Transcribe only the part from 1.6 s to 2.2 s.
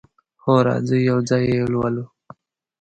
لولو